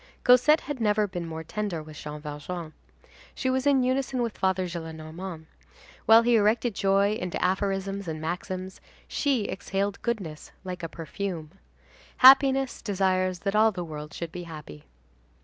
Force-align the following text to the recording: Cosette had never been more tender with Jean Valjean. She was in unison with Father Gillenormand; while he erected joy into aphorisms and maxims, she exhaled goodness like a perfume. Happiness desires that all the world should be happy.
Cosette 0.23 0.61
had 0.61 0.79
never 0.81 1.05
been 1.05 1.27
more 1.27 1.43
tender 1.43 1.83
with 1.83 1.95
Jean 1.95 2.19
Valjean. 2.19 2.73
She 3.35 3.51
was 3.51 3.67
in 3.67 3.83
unison 3.83 4.23
with 4.23 4.35
Father 4.35 4.65
Gillenormand; 4.65 5.45
while 6.07 6.23
he 6.23 6.37
erected 6.37 6.73
joy 6.73 7.13
into 7.13 7.39
aphorisms 7.39 8.07
and 8.07 8.19
maxims, 8.19 8.81
she 9.07 9.47
exhaled 9.47 10.01
goodness 10.01 10.51
like 10.63 10.81
a 10.81 10.89
perfume. 10.89 11.51
Happiness 12.17 12.81
desires 12.81 13.37
that 13.41 13.55
all 13.55 13.71
the 13.71 13.85
world 13.85 14.11
should 14.11 14.31
be 14.31 14.41
happy. 14.45 14.85